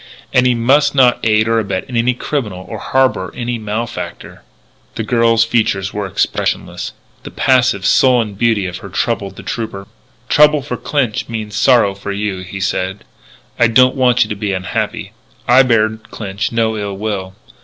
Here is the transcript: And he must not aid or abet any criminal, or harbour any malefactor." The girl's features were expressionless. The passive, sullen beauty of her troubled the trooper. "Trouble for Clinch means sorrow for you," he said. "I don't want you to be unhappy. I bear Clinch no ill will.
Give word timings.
And 0.33 0.47
he 0.47 0.55
must 0.55 0.95
not 0.95 1.19
aid 1.23 1.47
or 1.47 1.59
abet 1.59 1.85
any 1.87 2.15
criminal, 2.15 2.65
or 2.67 2.79
harbour 2.79 3.31
any 3.37 3.59
malefactor." 3.59 4.41
The 4.95 5.03
girl's 5.03 5.43
features 5.45 5.93
were 5.93 6.07
expressionless. 6.07 6.93
The 7.21 7.29
passive, 7.29 7.85
sullen 7.85 8.33
beauty 8.33 8.65
of 8.65 8.77
her 8.77 8.89
troubled 8.89 9.35
the 9.35 9.43
trooper. 9.43 9.85
"Trouble 10.27 10.63
for 10.63 10.75
Clinch 10.75 11.29
means 11.29 11.55
sorrow 11.55 11.93
for 11.93 12.11
you," 12.11 12.39
he 12.39 12.59
said. 12.59 13.03
"I 13.59 13.67
don't 13.67 13.93
want 13.95 14.23
you 14.23 14.29
to 14.29 14.35
be 14.35 14.53
unhappy. 14.53 15.11
I 15.47 15.61
bear 15.61 15.87
Clinch 15.97 16.51
no 16.51 16.75
ill 16.79 16.97
will. 16.97 17.35